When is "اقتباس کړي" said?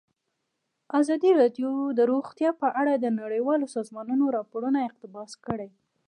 4.89-5.69